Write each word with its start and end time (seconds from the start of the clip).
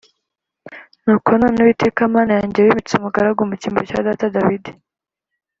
nuko 1.03 1.29
none, 1.41 1.57
uwiteka 1.59 2.01
mana 2.15 2.31
yanjye, 2.37 2.57
wimitse 2.65 2.93
umugaragu 2.95 3.41
mu 3.49 3.55
cyimbo 3.61 3.81
cya 3.89 3.99
data 4.07 4.25
dawidi, 4.35 4.71